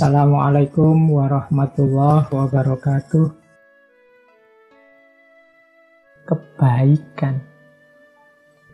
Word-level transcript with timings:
Assalamualaikum 0.00 1.12
warahmatullahi 1.12 2.32
wabarakatuh. 2.32 3.36
Kebaikan. 6.24 7.44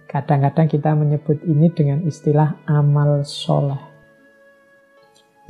Kadang-kadang 0.07 0.71
kita 0.71 0.95
menyebut 0.95 1.43
ini 1.43 1.67
dengan 1.75 2.07
istilah 2.07 2.63
amal 2.71 3.27
soleh. 3.27 3.83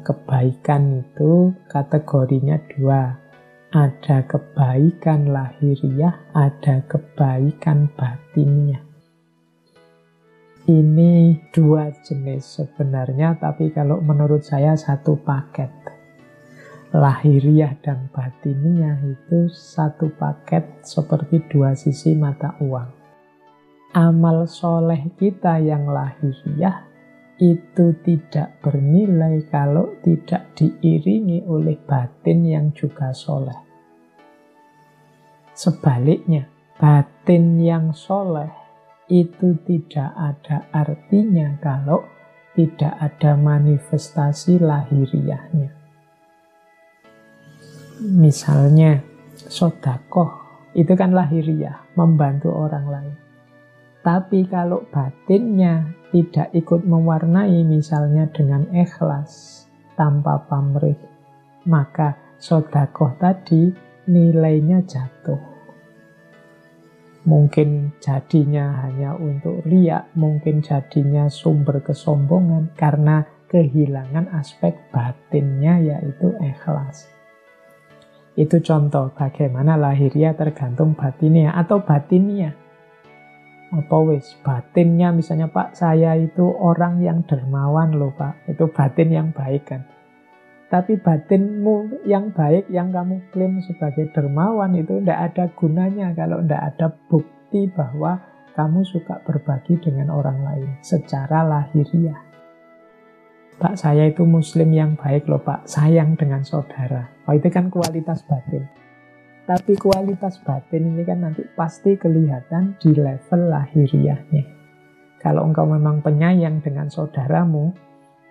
Kebaikan 0.00 1.04
itu 1.04 1.52
kategorinya 1.68 2.56
dua. 2.72 3.12
Ada 3.68 4.24
kebaikan 4.24 5.28
lahiriah, 5.28 6.16
ada 6.32 6.88
kebaikan 6.88 7.92
batiniah. 7.92 8.85
Ini 10.66 11.46
dua 11.54 11.94
jenis 12.02 12.58
sebenarnya, 12.58 13.38
tapi 13.38 13.70
kalau 13.70 14.02
menurut 14.02 14.42
saya 14.42 14.74
satu 14.74 15.14
paket. 15.14 15.70
Lahiriah 16.90 17.78
dan 17.78 18.10
batiniah 18.10 18.98
itu 19.06 19.46
satu 19.46 20.10
paket 20.18 20.82
seperti 20.82 21.46
dua 21.46 21.78
sisi 21.78 22.18
mata 22.18 22.58
uang. 22.58 22.90
Amal 23.94 24.50
soleh 24.50 25.06
kita 25.14 25.62
yang 25.62 25.86
lahiriah 25.86 26.82
itu 27.38 27.94
tidak 28.02 28.58
bernilai 28.58 29.46
kalau 29.46 29.94
tidak 30.02 30.50
diiringi 30.58 31.46
oleh 31.46 31.78
batin 31.78 32.42
yang 32.42 32.66
juga 32.74 33.14
soleh. 33.14 33.54
Sebaliknya, 35.54 36.50
batin 36.74 37.54
yang 37.62 37.94
soleh 37.94 38.65
itu 39.06 39.54
tidak 39.62 40.10
ada 40.14 40.66
artinya 40.74 41.54
kalau 41.62 42.02
tidak 42.56 42.96
ada 42.98 43.38
manifestasi 43.38 44.58
lahiriahnya. 44.58 45.70
Misalnya, 48.02 49.00
sodakoh 49.36 50.46
itu 50.76 50.92
kan 50.92 51.12
lahiriah, 51.16 51.84
membantu 51.96 52.52
orang 52.52 52.86
lain. 52.88 53.14
Tapi 54.04 54.46
kalau 54.46 54.84
batinnya 54.92 55.96
tidak 56.12 56.52
ikut 56.52 56.84
mewarnai 56.84 57.64
misalnya 57.66 58.28
dengan 58.30 58.68
ikhlas, 58.70 59.64
tanpa 59.96 60.44
pamrih, 60.46 60.96
maka 61.64 62.14
sodakoh 62.36 63.16
tadi 63.16 63.72
nilainya 64.06 64.84
jatuh. 64.84 65.55
Mungkin 67.26 67.98
jadinya 67.98 68.86
hanya 68.86 69.18
untuk 69.18 69.66
riak, 69.66 70.14
mungkin 70.14 70.62
jadinya 70.62 71.26
sumber 71.26 71.82
kesombongan 71.82 72.70
karena 72.78 73.26
kehilangan 73.50 74.30
aspek 74.30 74.78
batinnya 74.94 75.82
yaitu 75.82 76.30
ikhlas. 76.38 77.10
Itu 78.38 78.62
contoh 78.62 79.10
bagaimana 79.10 79.74
lahiriah 79.74 80.38
tergantung 80.38 80.94
batinnya 80.94 81.50
atau 81.56 81.82
batinnya. 81.82 82.54
Apa 83.74 83.96
wis 84.06 84.38
batinnya 84.46 85.10
misalnya 85.10 85.50
Pak 85.50 85.74
saya 85.74 86.14
itu 86.14 86.46
orang 86.46 87.02
yang 87.02 87.26
dermawan 87.26 87.90
loh 87.90 88.14
Pak. 88.14 88.46
Itu 88.46 88.70
batin 88.70 89.10
yang 89.10 89.28
baik 89.34 89.66
kan. 89.66 89.82
Tapi 90.66 90.98
batinmu 90.98 92.02
yang 92.10 92.34
baik 92.34 92.66
yang 92.74 92.90
kamu 92.90 93.22
klaim 93.30 93.62
sebagai 93.62 94.10
dermawan 94.10 94.74
itu 94.74 94.98
tidak 94.98 95.30
ada 95.30 95.44
gunanya 95.54 96.10
kalau 96.18 96.42
tidak 96.42 96.62
ada 96.74 96.86
bukti 97.06 97.70
bahwa 97.70 98.18
kamu 98.58 98.82
suka 98.82 99.22
berbagi 99.22 99.78
dengan 99.78 100.10
orang 100.10 100.42
lain 100.42 100.70
secara 100.82 101.46
lahiriah. 101.46 102.18
Pak 103.56 103.78
saya 103.78 104.10
itu 104.10 104.26
muslim 104.26 104.68
yang 104.74 104.98
baik 104.98 105.30
loh 105.30 105.40
pak, 105.40 105.64
sayang 105.64 106.18
dengan 106.18 106.42
saudara. 106.42 107.08
Oh 107.24 107.32
itu 107.32 107.46
kan 107.48 107.70
kualitas 107.70 108.26
batin. 108.26 108.66
Tapi 109.46 109.78
kualitas 109.78 110.42
batin 110.42 110.92
ini 110.92 111.06
kan 111.06 111.22
nanti 111.22 111.46
pasti 111.54 111.94
kelihatan 111.94 112.74
di 112.82 112.90
level 112.90 113.54
lahiriahnya. 113.54 114.44
Kalau 115.22 115.46
engkau 115.46 115.64
memang 115.64 116.02
penyayang 116.02 116.58
dengan 116.60 116.90
saudaramu, 116.90 117.70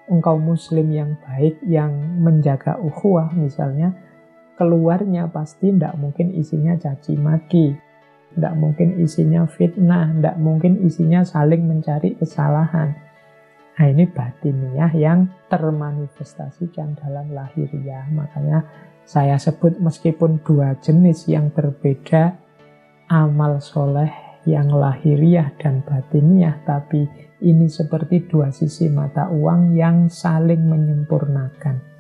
engkau 0.10 0.38
muslim 0.38 0.90
yang 0.94 1.18
baik, 1.22 1.60
yang 1.66 1.92
menjaga 2.22 2.78
ukhuwah 2.78 3.32
misalnya, 3.34 3.94
keluarnya 4.56 5.28
pasti 5.30 5.74
tidak 5.74 5.98
mungkin 5.98 6.32
isinya 6.34 6.78
caci 6.78 7.18
maki, 7.18 7.76
tidak 8.36 8.54
mungkin 8.56 9.00
isinya 9.02 9.48
fitnah, 9.48 10.12
tidak 10.16 10.38
mungkin 10.40 10.84
isinya 10.84 11.24
saling 11.24 11.66
mencari 11.66 12.16
kesalahan. 12.18 12.96
Nah 13.76 13.86
ini 13.92 14.08
batiniah 14.08 14.92
yang 14.96 15.28
termanifestasikan 15.52 16.96
dalam 16.96 17.36
lahiriah. 17.36 18.08
Makanya 18.08 18.64
saya 19.04 19.36
sebut 19.36 19.78
meskipun 19.84 20.40
dua 20.48 20.80
jenis 20.80 21.28
yang 21.28 21.52
berbeda, 21.52 22.40
amal 23.12 23.60
soleh 23.60 24.25
yang 24.46 24.70
lahiriah 24.70 25.52
dan 25.58 25.82
batiniah, 25.82 26.62
tapi 26.64 27.06
ini 27.42 27.66
seperti 27.70 28.30
dua 28.30 28.54
sisi 28.54 28.88
mata 28.88 29.30
uang 29.30 29.74
yang 29.74 30.08
saling 30.08 30.66
menyempurnakan. 30.66 31.96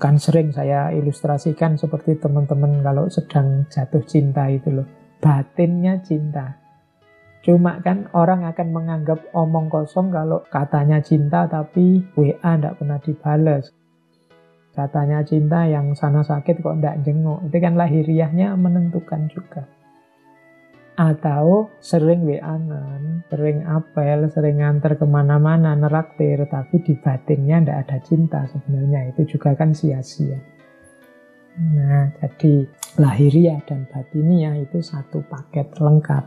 Kan 0.00 0.16
sering 0.16 0.48
saya 0.50 0.90
ilustrasikan 0.96 1.76
seperti 1.76 2.16
teman-teman 2.16 2.80
kalau 2.80 3.06
sedang 3.12 3.68
jatuh 3.68 4.00
cinta 4.08 4.48
itu 4.48 4.72
loh. 4.72 4.88
Batinnya 5.20 6.00
cinta. 6.00 6.56
Cuma 7.44 7.80
kan 7.84 8.08
orang 8.16 8.48
akan 8.48 8.68
menganggap 8.72 9.20
omong 9.36 9.68
kosong 9.68 10.08
kalau 10.08 10.40
katanya 10.48 11.04
cinta 11.04 11.44
tapi 11.44 12.00
WA 12.16 12.56
tidak 12.56 12.80
pernah 12.80 12.96
dibales. 13.00 13.72
Katanya 14.72 15.20
cinta 15.20 15.68
yang 15.68 15.92
sana 15.92 16.24
sakit 16.24 16.64
kok 16.64 16.80
tidak 16.80 17.04
jenguk. 17.04 17.44
Itu 17.48 17.56
kan 17.60 17.76
lahiriahnya 17.76 18.56
menentukan 18.56 19.28
juga. 19.28 19.68
Atau 21.00 21.72
sering 21.80 22.28
WA-an, 22.28 23.24
sering 23.32 23.64
apel, 23.64 24.28
sering 24.28 24.60
nganter 24.60 25.00
ke 25.00 25.08
mana-mana, 25.08 25.72
neraktir, 25.72 26.44
tapi 26.44 26.84
di 26.84 26.92
batinnya 26.92 27.64
tidak 27.64 27.78
ada 27.88 27.98
cinta 28.04 28.40
sebenarnya. 28.44 29.08
Itu 29.08 29.24
juga 29.24 29.56
kan 29.56 29.72
sia-sia. 29.72 30.36
Nah, 31.56 32.12
jadi 32.20 32.68
lahiriah 33.00 33.64
dan 33.64 33.88
batiniah 33.88 34.60
itu 34.60 34.84
satu 34.84 35.24
paket 35.24 35.72
lengkap 35.80 36.24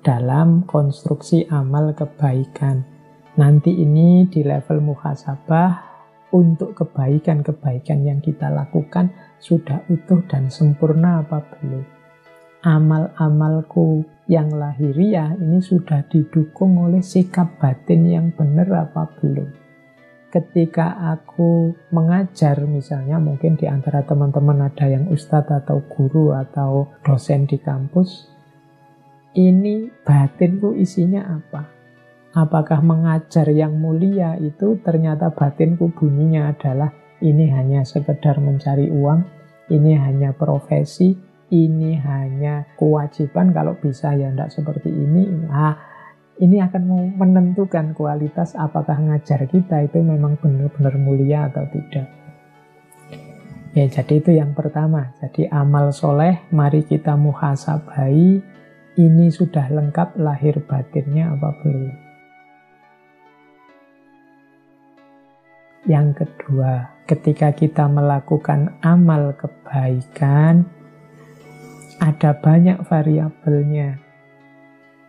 dalam 0.00 0.64
konstruksi 0.64 1.44
amal 1.52 1.92
kebaikan. 1.92 2.80
Nanti 3.36 3.76
ini 3.76 4.24
di 4.28 4.40
level 4.40 4.80
muhasabah 4.88 5.72
untuk 6.32 6.74
kebaikan-kebaikan 6.74 8.02
yang 8.02 8.18
kita 8.24 8.50
lakukan 8.50 9.14
sudah 9.36 9.84
utuh 9.86 10.24
dan 10.26 10.50
sempurna 10.50 11.22
apa 11.22 11.44
belum. 11.60 11.93
Amal-amalku 12.64 14.08
yang 14.24 14.48
lahiriah 14.56 15.36
ini 15.36 15.60
sudah 15.60 16.00
didukung 16.08 16.80
oleh 16.80 17.04
sikap 17.04 17.60
batin 17.60 18.08
yang 18.08 18.32
benar 18.32 18.88
apa 18.88 19.04
belum. 19.20 19.52
Ketika 20.32 20.96
aku 21.12 21.76
mengajar 21.92 22.64
misalnya 22.64 23.20
mungkin 23.20 23.60
di 23.60 23.68
antara 23.68 24.00
teman-teman 24.08 24.64
ada 24.64 24.88
yang 24.88 25.12
ustadz 25.12 25.52
atau 25.52 25.84
guru 25.92 26.32
atau 26.32 26.88
dosen 27.04 27.44
di 27.44 27.60
kampus, 27.60 28.32
ini 29.36 29.92
batinku 30.00 30.72
isinya 30.72 31.36
apa? 31.36 31.68
Apakah 32.32 32.80
mengajar 32.80 33.44
yang 33.52 33.76
mulia 33.76 34.40
itu 34.40 34.80
ternyata 34.80 35.36
batinku 35.36 35.92
bunyinya 35.92 36.48
adalah 36.48 36.96
ini 37.20 37.44
hanya 37.52 37.84
sekedar 37.84 38.40
mencari 38.40 38.88
uang, 38.88 39.20
ini 39.68 40.00
hanya 40.00 40.32
profesi, 40.32 41.33
ini 41.54 41.94
hanya 42.02 42.66
kewajiban 42.74 43.54
kalau 43.54 43.78
bisa 43.78 44.10
ya 44.18 44.34
tidak 44.34 44.50
seperti 44.50 44.90
ini. 44.90 45.46
Nah, 45.46 45.78
ini 46.42 46.58
akan 46.58 47.14
menentukan 47.14 47.94
kualitas 47.94 48.58
apakah 48.58 48.98
ngajar 48.98 49.46
kita 49.46 49.86
itu 49.86 50.02
memang 50.02 50.34
benar-benar 50.42 50.98
mulia 50.98 51.46
atau 51.46 51.62
tidak. 51.70 52.10
Ya, 53.74 53.86
jadi 53.90 54.22
itu 54.22 54.30
yang 54.34 54.54
pertama. 54.54 55.14
Jadi 55.18 55.46
amal 55.50 55.94
soleh, 55.94 56.46
mari 56.50 56.82
kita 56.86 57.14
muhasabai. 57.14 58.42
Ini 58.94 59.26
sudah 59.34 59.66
lengkap 59.74 60.14
lahir 60.22 60.62
batinnya 60.62 61.34
apa 61.34 61.50
belum? 61.58 61.90
Yang 65.90 66.08
kedua, 66.22 67.02
ketika 67.10 67.50
kita 67.50 67.90
melakukan 67.90 68.78
amal 68.80 69.34
kebaikan, 69.34 70.70
ada 72.00 72.34
banyak 72.34 72.82
variabelnya. 72.86 73.98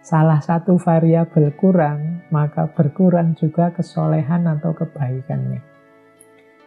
Salah 0.06 0.38
satu 0.38 0.78
variabel 0.78 1.50
kurang, 1.58 2.22
maka 2.30 2.70
berkurang 2.70 3.34
juga 3.34 3.74
kesolehan 3.74 4.46
atau 4.46 4.78
kebaikannya. 4.78 5.66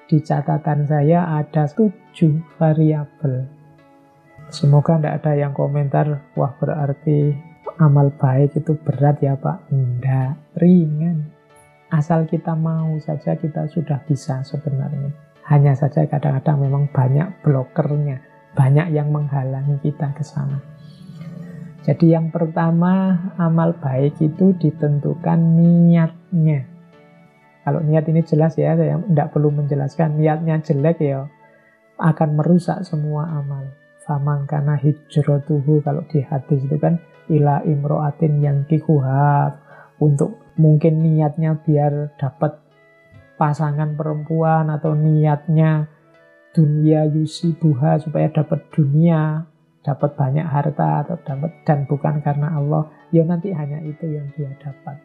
Di 0.09 0.19
catatan 0.19 0.89
saya 0.89 1.39
ada 1.39 1.71
tujuh 1.71 2.43
variabel. 2.59 3.47
Semoga 4.49 4.97
tidak 4.97 5.15
ada 5.23 5.33
yang 5.37 5.53
komentar, 5.53 6.25
wah 6.35 6.51
berarti 6.57 7.37
amal 7.79 8.11
baik 8.17 8.57
itu 8.59 8.75
berat 8.81 9.21
ya 9.23 9.37
Pak. 9.37 9.71
Enggak, 9.71 10.41
ringan. 10.59 11.29
Asal 11.93 12.27
kita 12.27 12.57
mau 12.57 12.97
saja 12.99 13.37
kita 13.37 13.69
sudah 13.71 14.01
bisa 14.09 14.43
sebenarnya. 14.43 15.13
Hanya 15.47 15.73
saja 15.77 16.05
kadang-kadang 16.05 16.65
memang 16.65 16.85
banyak 16.93 17.29
blokernya, 17.41 18.21
banyak 18.57 18.93
yang 18.95 19.09
menghalangi 19.13 19.81
kita 19.83 20.13
ke 20.17 20.25
sana. 20.25 20.61
Jadi 21.89 22.13
yang 22.13 22.29
pertama 22.29 23.17
amal 23.41 23.73
baik 23.81 24.21
itu 24.21 24.53
ditentukan 24.61 25.41
niatnya. 25.57 26.69
Kalau 27.65 27.81
niat 27.81 28.05
ini 28.09 28.21
jelas 28.25 28.57
ya, 28.61 28.77
saya 28.77 29.01
tidak 29.01 29.33
perlu 29.33 29.49
menjelaskan. 29.53 30.21
Niatnya 30.21 30.61
jelek 30.61 31.01
ya 31.01 31.29
akan 31.97 32.37
merusak 32.37 32.85
semua 32.85 33.29
amal. 33.29 33.69
Faman 34.05 34.49
karena 34.49 34.77
hijratuhu 34.77 35.85
kalau 35.85 36.05
di 36.09 36.25
hadis 36.25 36.65
itu 36.65 36.77
kan 36.81 36.97
ila 37.29 37.61
imroatin 37.65 38.41
yang 38.41 38.65
kikuhab 38.65 39.61
untuk 40.01 40.41
mungkin 40.57 41.05
niatnya 41.05 41.61
biar 41.61 42.17
dapat 42.17 42.57
pasangan 43.37 43.95
perempuan 43.95 44.73
atau 44.73 44.97
niatnya 44.97 45.89
dunia 46.53 47.05
yusi 47.09 47.53
buha 47.55 48.01
supaya 48.01 48.33
dapat 48.33 48.65
dunia 48.73 49.49
dapat 49.89 50.21
banyak 50.21 50.45
harta 50.45 51.07
atau 51.07 51.17
dapat 51.25 51.53
dan 51.65 51.89
bukan 51.89 52.21
karena 52.21 52.61
Allah, 52.61 52.93
ya 53.09 53.25
nanti 53.25 53.55
hanya 53.57 53.81
itu 53.81 54.05
yang 54.05 54.29
dia 54.37 54.53
dapat. 54.61 55.01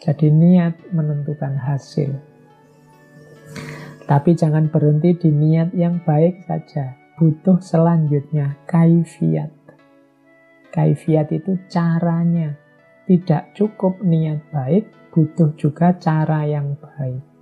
Jadi 0.00 0.32
niat 0.32 0.74
menentukan 0.96 1.60
hasil. 1.60 2.12
Tapi 4.04 4.30
jangan 4.36 4.68
berhenti 4.68 5.16
di 5.16 5.30
niat 5.32 5.76
yang 5.76 6.00
baik 6.04 6.44
saja. 6.48 6.96
Butuh 7.20 7.60
selanjutnya 7.60 8.56
kaifiat. 8.68 9.52
Kaifiat 10.72 11.30
itu 11.30 11.60
caranya. 11.68 12.56
Tidak 13.04 13.52
cukup 13.52 14.00
niat 14.00 14.40
baik, 14.48 15.12
butuh 15.12 15.52
juga 15.60 15.92
cara 16.00 16.48
yang 16.48 16.76
baik. 16.80 17.33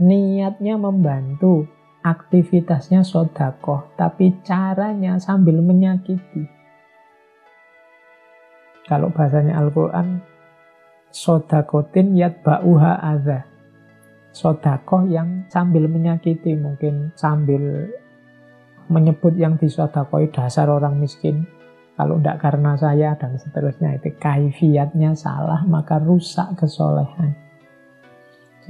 Niatnya 0.00 0.80
membantu, 0.80 1.68
aktivitasnya 2.00 3.04
sodakoh, 3.04 3.92
tapi 4.00 4.40
caranya 4.40 5.20
sambil 5.20 5.60
menyakiti. 5.60 6.48
Kalau 8.88 9.12
bahasanya 9.12 9.60
Al-Quran, 9.60 10.24
sodakotin 11.12 12.16
yat 12.16 12.40
ba'uha 12.40 12.96
adha. 12.96 13.44
Sodakoh 14.32 15.04
yang 15.04 15.44
sambil 15.52 15.84
menyakiti, 15.84 16.56
mungkin 16.56 17.12
sambil 17.12 17.92
menyebut 18.88 19.36
yang 19.36 19.60
disodakoi 19.60 20.32
dasar 20.32 20.72
orang 20.72 20.96
miskin. 20.96 21.44
Kalau 22.00 22.16
tidak 22.16 22.40
karena 22.40 22.72
saya 22.80 23.12
dan 23.20 23.36
seterusnya, 23.36 24.00
itu 24.00 24.16
kaifiatnya 24.16 25.12
salah, 25.12 25.60
maka 25.68 26.00
rusak 26.00 26.56
kesolehan. 26.56 27.49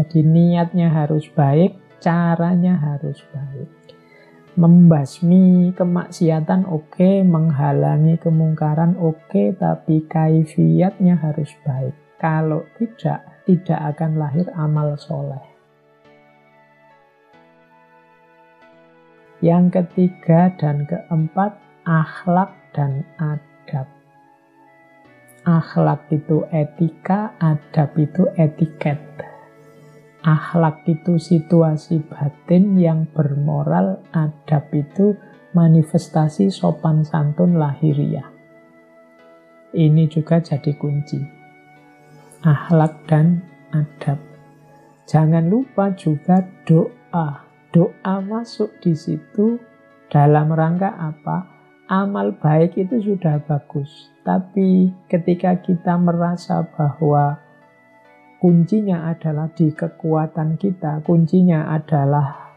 Jadi 0.01 0.25
niatnya 0.25 0.89
harus 0.89 1.29
baik, 1.29 1.77
caranya 2.01 2.73
harus 2.81 3.21
baik. 3.37 3.69
Membasmi 4.57 5.77
kemaksiatan 5.77 6.65
oke, 6.65 6.97
okay, 6.97 7.21
menghalangi 7.21 8.17
kemungkaran 8.17 8.97
oke, 8.97 9.29
okay, 9.29 9.53
tapi 9.53 10.09
kaifiatnya 10.09 11.21
harus 11.21 11.53
baik. 11.69 11.93
Kalau 12.17 12.65
tidak, 12.81 13.45
tidak 13.45 13.77
akan 13.93 14.17
lahir 14.17 14.49
amal 14.57 14.97
soleh. 14.97 15.45
Yang 19.45 19.85
ketiga 19.85 20.49
dan 20.57 20.89
keempat, 20.89 21.61
akhlak 21.85 22.57
dan 22.73 23.05
adab. 23.21 23.85
Akhlak 25.45 26.09
itu 26.09 26.49
etika, 26.49 27.37
adab 27.37 27.93
itu 28.01 28.25
etiket. 28.41 29.10
Akhlak 30.21 30.85
itu 30.85 31.17
situasi 31.17 32.05
batin 32.05 32.77
yang 32.77 33.09
bermoral, 33.09 34.05
adab 34.13 34.69
itu 34.77 35.17
manifestasi 35.57 36.53
sopan 36.53 37.01
santun 37.09 37.57
lahiriah. 37.57 38.29
Ini 39.73 40.05
juga 40.13 40.45
jadi 40.45 40.77
kunci. 40.77 41.17
Akhlak 42.45 43.09
dan 43.09 43.41
adab. 43.73 44.21
Jangan 45.09 45.49
lupa 45.49 45.97
juga 45.97 46.45
doa. 46.69 47.49
Doa 47.73 48.15
masuk 48.21 48.77
di 48.85 48.93
situ 48.93 49.57
dalam 50.13 50.53
rangka 50.53 50.91
apa? 51.01 51.49
Amal 51.89 52.37
baik 52.37 52.77
itu 52.77 53.01
sudah 53.01 53.41
bagus. 53.49 54.13
Tapi 54.21 54.93
ketika 55.09 55.57
kita 55.65 55.97
merasa 55.97 56.63
bahwa 56.77 57.41
kuncinya 58.41 59.13
adalah 59.13 59.53
di 59.53 59.69
kekuatan 59.69 60.57
kita, 60.57 61.05
kuncinya 61.05 61.69
adalah 61.77 62.57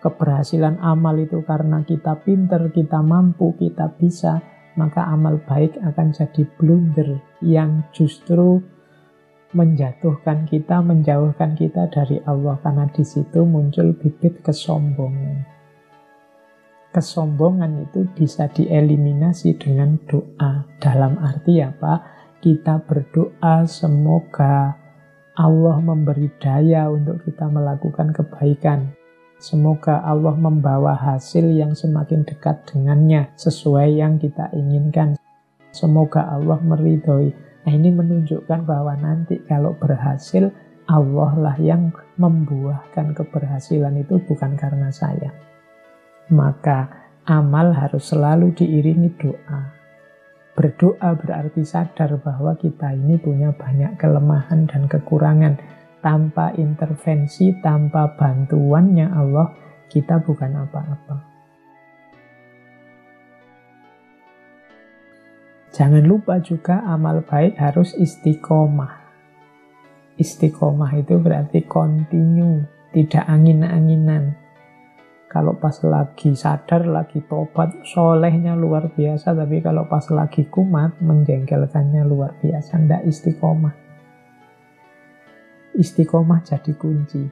keberhasilan 0.00 0.80
amal 0.80 1.20
itu 1.20 1.44
karena 1.44 1.84
kita 1.84 2.16
pinter, 2.24 2.72
kita 2.72 3.04
mampu, 3.04 3.52
kita 3.60 3.92
bisa, 4.00 4.40
maka 4.80 5.04
amal 5.04 5.36
baik 5.44 5.76
akan 5.84 6.16
jadi 6.16 6.48
blunder 6.56 7.20
yang 7.44 7.84
justru 7.92 8.64
menjatuhkan 9.52 10.48
kita, 10.48 10.80
menjauhkan 10.80 11.52
kita 11.60 11.92
dari 11.92 12.24
Allah 12.24 12.56
karena 12.64 12.88
di 12.88 13.04
situ 13.04 13.44
muncul 13.44 13.92
bibit 14.00 14.40
kesombongan. 14.40 15.44
Kesombongan 16.88 17.84
itu 17.84 18.08
bisa 18.16 18.48
dieliminasi 18.48 19.60
dengan 19.60 20.00
doa. 20.08 20.64
Dalam 20.80 21.20
arti 21.20 21.60
apa? 21.60 22.16
Kita 22.40 22.80
berdoa 22.80 23.68
semoga 23.68 24.87
Allah 25.38 25.78
memberi 25.78 26.26
daya 26.42 26.90
untuk 26.90 27.22
kita 27.22 27.46
melakukan 27.46 28.10
kebaikan. 28.10 28.90
Semoga 29.38 30.02
Allah 30.02 30.34
membawa 30.34 30.98
hasil 30.98 31.54
yang 31.54 31.78
semakin 31.78 32.26
dekat 32.26 32.66
dengannya 32.66 33.30
sesuai 33.38 34.02
yang 34.02 34.18
kita 34.18 34.50
inginkan. 34.50 35.14
Semoga 35.70 36.26
Allah 36.26 36.58
meridhoi. 36.58 37.30
Nah 37.62 37.70
ini 37.70 37.94
menunjukkan 37.94 38.66
bahwa 38.66 38.98
nanti 38.98 39.38
kalau 39.46 39.78
berhasil 39.78 40.50
Allah 40.90 41.32
lah 41.38 41.56
yang 41.62 41.94
membuahkan 42.18 43.14
keberhasilan 43.14 43.94
itu 43.94 44.18
bukan 44.26 44.58
karena 44.58 44.90
saya. 44.90 45.30
Maka 46.34 46.90
amal 47.30 47.70
harus 47.78 48.10
selalu 48.10 48.58
diiringi 48.58 49.14
doa. 49.14 49.77
Berdoa 50.58 51.14
berarti 51.14 51.62
sadar 51.62 52.18
bahwa 52.18 52.58
kita 52.58 52.90
ini 52.90 53.14
punya 53.14 53.54
banyak 53.54 53.94
kelemahan 53.94 54.66
dan 54.66 54.90
kekurangan. 54.90 55.54
Tanpa 56.02 56.50
intervensi, 56.58 57.54
tanpa 57.62 58.18
bantuannya 58.18 59.06
Allah, 59.06 59.54
kita 59.86 60.18
bukan 60.18 60.58
apa-apa. 60.66 61.16
Jangan 65.70 66.02
lupa 66.02 66.42
juga 66.42 66.82
amal 66.82 67.22
baik 67.22 67.54
harus 67.54 67.94
istiqomah. 67.94 68.98
Istiqomah 70.18 70.90
itu 70.98 71.22
berarti 71.22 71.62
kontinu, 71.70 72.66
tidak 72.90 73.30
angin-anginan. 73.30 74.34
Kalau 75.28 75.60
pas 75.60 75.76
lagi 75.84 76.32
sadar, 76.32 76.88
lagi 76.88 77.20
tobat, 77.20 77.84
solehnya 77.84 78.56
luar 78.56 78.88
biasa. 78.88 79.36
Tapi 79.36 79.60
kalau 79.60 79.84
pas 79.84 80.08
lagi 80.08 80.48
kumat, 80.48 80.96
menjengkelkannya 81.04 82.00
luar 82.08 82.32
biasa. 82.40 82.80
Tidak 82.80 83.04
istiqomah. 83.04 83.74
Istiqomah 85.76 86.40
jadi 86.40 86.72
kunci. 86.72 87.22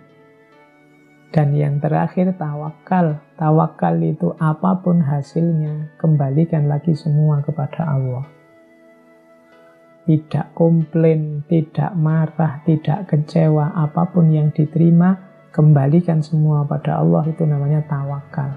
Dan 1.33 1.57
yang 1.57 1.81
terakhir 1.81 2.37
tawakal. 2.37 3.25
Tawakal 3.41 3.97
itu 4.05 4.37
apa 4.37 4.77
pun 4.85 5.01
hasilnya, 5.01 5.97
kembalikan 5.97 6.69
lagi 6.69 6.93
semua 6.93 7.41
kepada 7.41 7.97
Allah. 7.97 8.29
Tidak 10.07 10.55
komplain, 10.55 11.43
tidak 11.51 11.91
marah, 11.99 12.63
tidak 12.63 13.11
kecewa, 13.11 13.75
apa 13.75 14.07
pun 14.07 14.31
yang 14.31 14.55
diterima, 14.55 15.26
kembalikan 15.57 16.21
semua 16.21 16.69
pada 16.69 17.01
Allah 17.01 17.25
itu 17.33 17.49
namanya 17.49 17.81
tawakal. 17.89 18.53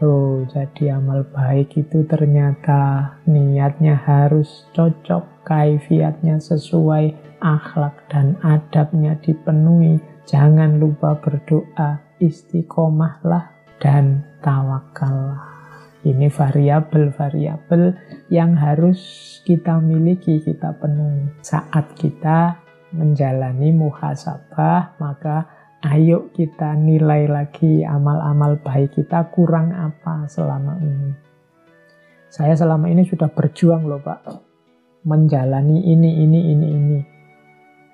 Oh, 0.00 0.46
jadi 0.48 0.96
amal 0.96 1.26
baik 1.28 1.76
itu 1.76 2.06
ternyata 2.08 3.12
niatnya 3.28 3.98
harus 3.98 4.64
cocok, 4.72 5.44
kaifiatnya 5.44 6.40
sesuai, 6.40 7.12
akhlak 7.44 8.08
dan 8.08 8.40
adabnya 8.40 9.20
dipenuhi. 9.20 10.00
Jangan 10.24 10.80
lupa 10.80 11.18
berdoa, 11.18 12.00
istiqomahlah 12.22 13.52
dan 13.82 14.24
tawakallah. 14.40 15.44
Ini 16.06 16.30
variabel-variabel 16.30 17.98
yang 18.30 18.54
harus 18.54 19.02
kita 19.42 19.82
miliki, 19.82 20.38
kita 20.40 20.78
penuhi 20.78 21.26
saat 21.42 21.98
kita 21.98 22.67
menjalani 22.92 23.72
muhasabah, 23.74 24.96
maka 25.00 25.48
ayo 25.84 26.32
kita 26.32 26.74
nilai 26.74 27.28
lagi 27.28 27.84
amal-amal 27.84 28.58
baik 28.60 28.98
kita 28.98 29.28
kurang 29.30 29.70
apa 29.72 30.26
selama 30.26 30.80
ini. 30.80 31.12
Saya 32.28 32.52
selama 32.52 32.92
ini 32.92 33.08
sudah 33.08 33.32
berjuang 33.32 33.88
loh 33.88 34.00
Pak, 34.04 34.20
menjalani 35.08 35.80
ini, 35.88 36.22
ini, 36.24 36.40
ini, 36.52 36.68
ini. 36.68 37.00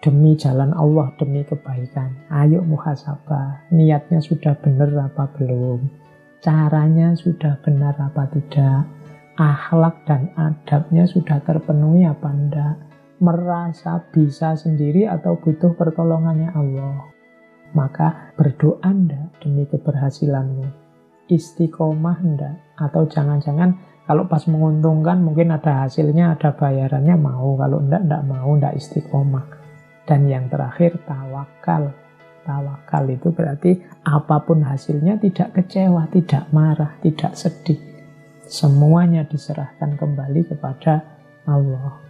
demi 0.05 0.37
jalan 0.37 0.77
Allah, 0.77 1.09
demi 1.17 1.41
kebaikan. 1.49 2.13
Ayo 2.29 2.61
muhasabah, 2.61 3.73
niatnya 3.73 4.21
sudah 4.21 4.53
benar 4.61 4.93
apa 5.01 5.33
belum? 5.33 5.81
Caranya 6.45 7.17
sudah 7.17 7.57
benar 7.65 7.97
apa 7.97 8.29
tidak? 8.29 8.85
Akhlak 9.41 10.05
dan 10.05 10.29
adabnya 10.37 11.09
sudah 11.09 11.41
terpenuhi 11.41 12.05
apa 12.05 12.29
enggak? 12.29 12.77
Merasa 13.25 14.05
bisa 14.13 14.53
sendiri 14.53 15.09
atau 15.09 15.41
butuh 15.41 15.73
pertolongannya 15.73 16.53
Allah? 16.53 17.09
Maka 17.73 18.37
berdoa 18.37 18.85
ndak 18.85 19.41
demi 19.41 19.65
keberhasilanmu? 19.65 20.69
Istiqomah 21.33 22.21
ndak? 22.21 22.77
Atau 22.77 23.09
jangan-jangan 23.09 23.81
kalau 24.05 24.29
pas 24.29 24.45
menguntungkan 24.45 25.25
mungkin 25.25 25.57
ada 25.57 25.89
hasilnya, 25.89 26.37
ada 26.37 26.53
bayarannya 26.53 27.17
mau. 27.17 27.57
Kalau 27.57 27.81
ndak, 27.81 28.05
ndak 28.05 28.23
mau, 28.29 28.53
ndak 28.61 28.77
istiqomah. 28.77 29.49
Dan 30.05 30.29
yang 30.29 30.53
terakhir 30.53 31.01
tawakal. 31.09 31.97
Tawakal 32.45 33.05
itu 33.09 33.33
berarti 33.33 33.81
apa 34.05 34.45
pun 34.45 34.61
hasilnya 34.69 35.17
tidak 35.17 35.57
kecewa, 35.57 36.13
tidak 36.13 36.45
marah, 36.53 37.01
tidak 37.01 37.33
sedih. 37.33 37.81
Semuanya 38.45 39.25
diserahkan 39.25 39.97
kembali 39.97 40.53
kepada 40.53 41.01
Allah. 41.49 42.04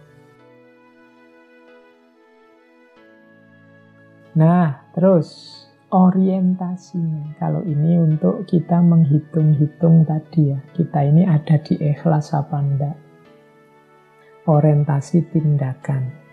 Nah, 4.35 4.91
terus 4.91 5.55
orientasinya. 5.91 7.39
Kalau 7.39 7.63
ini 7.63 7.99
untuk 7.99 8.43
kita 8.43 8.83
menghitung-hitung 8.83 10.03
tadi 10.03 10.51
ya, 10.51 10.59
kita 10.75 10.99
ini 11.07 11.23
ada 11.23 11.55
di 11.59 11.79
ikhlas 11.79 12.35
apa 12.35 12.57
enggak. 12.59 12.97
Orientasi 14.45 15.25
tindakan 15.31 16.25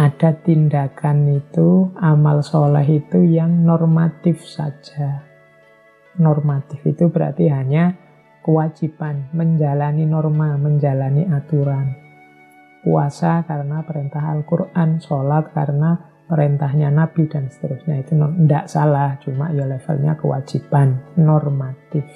ada 0.00 0.32
tindakan 0.32 1.28
itu, 1.28 1.92
amal 2.00 2.40
soleh 2.40 3.04
itu 3.04 3.20
yang 3.20 3.68
normatif 3.68 4.48
saja. 4.48 5.20
Normatif 6.16 6.80
itu 6.88 7.12
berarti 7.12 7.52
hanya 7.52 8.00
kewajiban 8.40 9.28
menjalani 9.36 10.08
norma, 10.08 10.56
menjalani 10.56 11.28
aturan. 11.28 11.92
Puasa 12.80 13.44
karena 13.44 13.84
perintah 13.84 14.24
Al-Quran, 14.32 15.04
sholat 15.04 15.52
karena 15.52 16.09
perintahnya 16.30 16.94
Nabi 16.94 17.26
dan 17.26 17.50
seterusnya. 17.50 18.06
Itu 18.06 18.14
tidak 18.14 18.70
salah, 18.70 19.18
cuma 19.18 19.50
ya 19.50 19.66
levelnya 19.66 20.14
kewajiban, 20.14 21.02
normatif. 21.18 22.06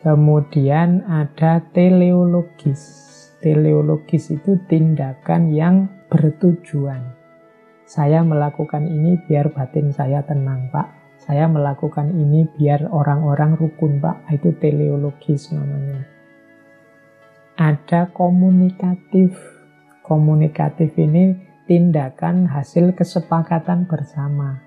Kemudian 0.00 1.04
ada 1.04 1.62
teleologis 1.70 3.12
teleologis 3.42 4.30
itu 4.30 4.56
tindakan 4.70 5.50
yang 5.50 5.90
bertujuan. 6.06 7.18
Saya 7.82 8.22
melakukan 8.22 8.86
ini 8.86 9.18
biar 9.26 9.50
batin 9.52 9.90
saya 9.90 10.22
tenang, 10.22 10.70
Pak. 10.70 11.18
Saya 11.18 11.50
melakukan 11.50 12.14
ini 12.14 12.46
biar 12.56 12.88
orang-orang 12.88 13.58
rukun, 13.58 13.98
Pak. 13.98 14.30
Itu 14.32 14.54
teleologis 14.56 15.50
namanya. 15.52 16.06
Ada 17.58 18.08
komunikatif. 18.14 19.36
Komunikatif 20.02 20.96
ini 20.98 21.36
tindakan 21.66 22.50
hasil 22.50 22.94
kesepakatan 22.98 23.86
bersama. 23.86 24.58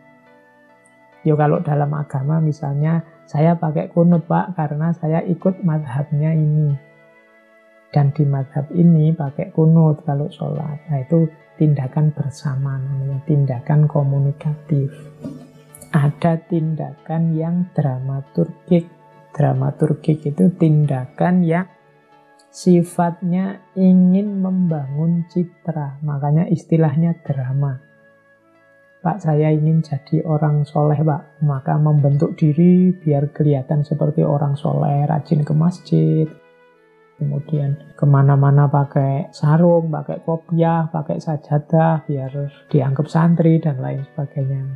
Yo 1.25 1.33
kalau 1.33 1.59
dalam 1.65 1.89
agama 1.97 2.37
misalnya 2.37 3.01
saya 3.25 3.57
pakai 3.57 3.89
kunut 3.89 4.29
pak 4.29 4.53
karena 4.53 4.93
saya 4.93 5.25
ikut 5.25 5.65
madhabnya 5.65 6.37
ini. 6.37 6.77
Dan 7.89 8.11
di 8.13 8.27
madhab 8.27 8.69
ini 8.75 9.15
pakai 9.15 9.49
kunut 9.55 10.05
kalau 10.05 10.29
sholat. 10.29 10.85
Nah 10.91 10.99
itu 11.01 11.25
tindakan 11.55 12.11
bersama 12.11 12.75
namanya, 12.75 13.23
tindakan 13.23 13.87
komunikatif. 13.87 14.91
Ada 15.95 16.43
tindakan 16.45 17.33
yang 17.33 17.71
dramaturgik. 17.71 18.91
Dramaturgik 19.31 20.27
itu 20.27 20.51
tindakan 20.59 21.47
yang 21.47 21.65
sifatnya 22.55 23.59
ingin 23.75 24.39
membangun 24.39 25.27
citra. 25.27 26.00
Makanya 26.00 26.47
istilahnya 26.47 27.19
drama. 27.27 27.83
Pak 29.03 29.19
saya 29.21 29.51
ingin 29.53 29.85
jadi 29.85 30.25
orang 30.25 30.65
soleh 30.65 30.97
pak 30.97 31.38
Maka 31.45 31.77
membentuk 31.77 32.33
diri 32.33 32.89
biar 32.89 33.29
kelihatan 33.29 33.85
seperti 33.85 34.25
orang 34.25 34.57
soleh 34.57 35.05
Rajin 35.05 35.45
ke 35.45 35.53
masjid 35.53 36.25
kemudian 37.15 37.79
ke 37.95 38.03
mana-mana 38.03 38.67
pakai 38.67 39.31
sarung, 39.31 39.88
pakai 39.88 40.19
kopiah, 40.24 40.88
pakai 40.91 41.17
sajadah, 41.19 42.03
biar 42.03 42.31
dianggap 42.67 43.07
santri 43.07 43.59
dan 43.63 43.79
lain 43.79 44.03
sebagainya. 44.12 44.75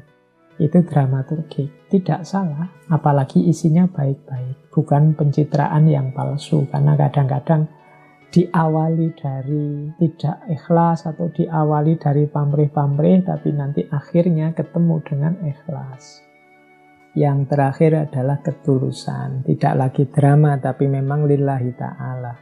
Itu 0.59 0.83
dramaturgi. 0.83 1.87
Tidak 1.87 2.21
salah, 2.27 2.67
apalagi 2.91 3.47
isinya 3.47 3.87
baik-baik. 3.87 4.69
Bukan 4.75 5.15
pencitraan 5.15 5.87
yang 5.87 6.11
palsu, 6.11 6.67
karena 6.67 6.99
kadang-kadang 6.99 7.71
diawali 8.29 9.09
dari 9.17 9.89
tidak 9.97 10.45
ikhlas 10.51 11.07
atau 11.09 11.31
diawali 11.31 11.97
dari 11.97 12.27
pamrih-pamrih, 12.27 13.25
tapi 13.25 13.49
nanti 13.55 13.87
akhirnya 13.87 14.53
ketemu 14.53 14.95
dengan 15.01 15.33
ikhlas. 15.47 16.21
Yang 17.17 17.39
terakhir 17.49 17.91
adalah 18.05 18.37
ketulusan. 18.43 19.47
Tidak 19.47 19.73
lagi 19.73 20.05
drama, 20.11 20.61
tapi 20.61 20.85
memang 20.85 21.25
lillahi 21.25 21.71
ta'ala. 21.73 22.33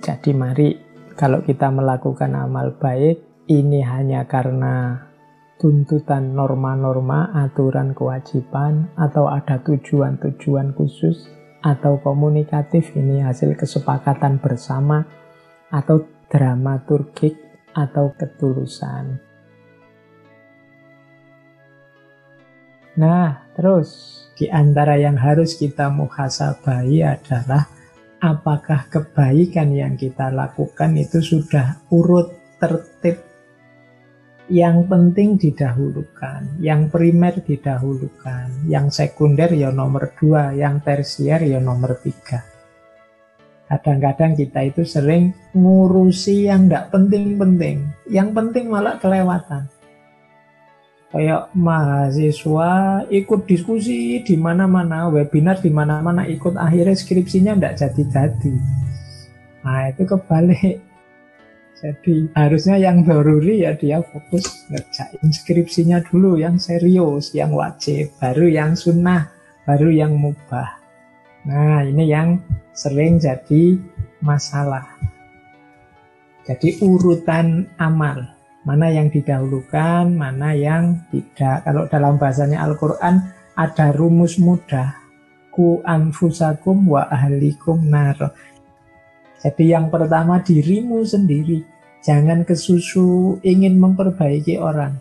Jadi 0.00 0.30
mari, 0.32 0.72
kalau 1.12 1.44
kita 1.44 1.68
melakukan 1.68 2.32
amal 2.32 2.72
baik, 2.80 3.46
ini 3.52 3.84
hanya 3.84 4.24
karena 4.24 5.11
tuntutan 5.62 6.34
norma-norma, 6.34 7.30
aturan 7.30 7.94
kewajiban, 7.94 8.90
atau 8.98 9.30
ada 9.30 9.62
tujuan-tujuan 9.62 10.74
khusus, 10.74 11.30
atau 11.62 12.02
komunikatif, 12.02 12.90
ini 12.98 13.22
hasil 13.22 13.54
kesepakatan 13.54 14.42
bersama, 14.42 15.06
atau 15.70 16.02
dramaturgik, 16.26 17.38
atau 17.70 18.10
ketulusan. 18.18 19.22
Nah, 22.98 23.48
terus 23.54 24.20
di 24.36 24.50
antara 24.50 24.98
yang 24.98 25.16
harus 25.16 25.56
kita 25.56 25.88
muhasabai 25.88 27.00
adalah 27.00 27.70
apakah 28.20 28.90
kebaikan 28.92 29.72
yang 29.72 29.94
kita 29.96 30.28
lakukan 30.28 30.92
itu 31.00 31.24
sudah 31.24 31.80
urut 31.88 32.36
tertib 32.60 33.31
yang 34.50 34.90
penting 34.90 35.38
didahulukan, 35.38 36.58
yang 36.58 36.90
primer 36.90 37.38
didahulukan, 37.42 38.66
yang 38.66 38.90
sekunder 38.90 39.54
ya 39.54 39.70
nomor 39.70 40.10
dua, 40.18 40.50
yang 40.56 40.82
tersier 40.82 41.46
ya 41.46 41.62
nomor 41.62 41.98
tiga. 42.02 42.42
Kadang-kadang 43.70 44.36
kita 44.36 44.60
itu 44.68 44.82
sering 44.82 45.32
ngurusi 45.54 46.50
yang 46.50 46.66
tidak 46.66 46.90
penting-penting, 46.90 47.86
yang 48.10 48.34
penting 48.34 48.68
malah 48.68 48.98
kelewatan 48.98 49.70
kayak 51.12 51.52
mahasiswa 51.52 53.04
ikut 53.12 53.40
diskusi 53.44 54.24
di 54.24 54.34
mana-mana, 54.40 55.12
webinar 55.12 55.60
di 55.60 55.68
mana-mana 55.68 56.24
ikut 56.24 56.56
akhirnya 56.56 56.96
skripsinya 56.96 57.52
tidak 57.52 57.76
jadi-jadi. 57.84 58.54
Nah 59.62 59.92
itu 59.92 60.02
kebalik. 60.08 60.91
Jadi 61.82 62.30
harusnya 62.38 62.78
yang 62.78 63.02
doruri 63.02 63.66
ya 63.66 63.74
dia 63.74 63.98
fokus 64.06 64.70
ngerjain 64.70 65.34
skripsinya 65.34 65.98
dulu 66.06 66.38
yang 66.38 66.54
serius, 66.54 67.34
yang 67.34 67.50
wajib, 67.50 68.14
baru 68.22 68.46
yang 68.46 68.78
sunnah, 68.78 69.26
baru 69.66 69.90
yang 69.90 70.14
mubah. 70.14 70.78
Nah 71.42 71.82
ini 71.82 72.06
yang 72.06 72.38
sering 72.70 73.18
jadi 73.18 73.82
masalah. 74.22 74.86
Jadi 76.46 76.78
urutan 76.86 77.66
amal 77.82 78.30
mana 78.62 78.86
yang 78.94 79.10
didahulukan, 79.10 80.06
mana 80.06 80.54
yang 80.54 81.02
tidak. 81.10 81.66
Kalau 81.66 81.90
dalam 81.90 82.14
bahasanya 82.14 82.62
Al-Quran 82.62 83.26
ada 83.58 83.90
rumus 83.90 84.38
mudah. 84.38 85.02
Ku 85.52 85.82
anfusakum 85.84 86.86
wa 86.86 87.10
ahlikum 87.10 87.90
nar. 87.90 88.16
Jadi 89.42 89.74
yang 89.74 89.90
pertama 89.90 90.38
dirimu 90.38 91.02
sendiri. 91.02 91.66
Jangan 92.02 92.46
kesusu 92.46 93.38
ingin 93.42 93.78
memperbaiki 93.78 94.58
orang. 94.58 94.98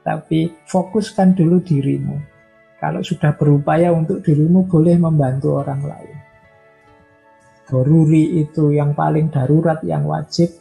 Tapi 0.00 0.52
fokuskan 0.64 1.36
dulu 1.36 1.60
dirimu. 1.60 2.16
Kalau 2.80 3.04
sudah 3.04 3.36
berupaya 3.36 3.92
untuk 3.92 4.24
dirimu 4.24 4.64
boleh 4.68 4.96
membantu 4.96 5.60
orang 5.60 5.82
lain. 5.84 6.16
Doruri 7.66 8.40
itu 8.40 8.72
yang 8.72 8.96
paling 8.96 9.28
darurat, 9.28 9.80
yang 9.82 10.06
wajib 10.06 10.52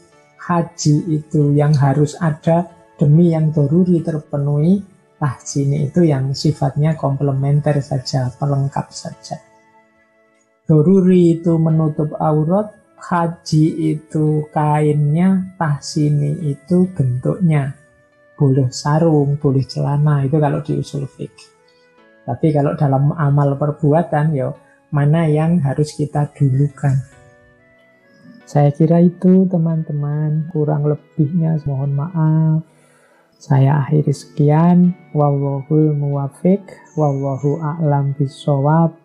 haji 0.45 0.95
itu 1.09 1.57
yang 1.57 1.73
harus 1.73 2.13
ada 2.21 2.69
demi 3.01 3.33
yang 3.33 3.49
doruri 3.49 4.05
terpenuhi, 4.05 4.77
tahsini 5.17 5.89
itu 5.89 6.05
yang 6.05 6.37
sifatnya 6.37 6.93
komplementer 6.93 7.81
saja, 7.81 8.29
pelengkap 8.37 8.93
saja. 8.93 9.41
Doruri 10.69 11.41
itu 11.41 11.57
menutup 11.57 12.13
aurat, 12.21 12.73
haji 12.99 13.95
itu 13.95 14.47
kainnya, 14.49 15.55
tahsini 15.59 16.55
itu 16.55 16.87
bentuknya. 16.91 17.75
Boleh 18.35 18.67
sarung, 18.71 19.39
boleh 19.39 19.63
celana, 19.63 20.27
itu 20.27 20.35
kalau 20.39 20.59
di 20.59 20.75
usul 20.75 21.07
fikih. 21.07 21.51
Tapi 22.25 22.51
kalau 22.51 22.73
dalam 22.73 23.13
amal 23.15 23.55
perbuatan, 23.55 24.33
ya 24.33 24.49
mana 24.89 25.29
yang 25.29 25.61
harus 25.61 25.93
kita 25.93 26.27
dulukan. 26.33 26.97
Saya 28.45 28.69
kira 28.73 29.01
itu 29.01 29.49
teman-teman, 29.49 30.49
kurang 30.53 30.85
lebihnya 30.85 31.57
mohon 31.65 31.97
maaf. 31.97 32.61
Saya 33.41 33.85
akhiri 33.85 34.13
sekian. 34.13 34.93
Wallahul 35.13 35.93
muwafiq, 35.97 36.65
wallahu 36.97 37.61
a'lam 37.61 38.13
bisawab. 38.17 39.04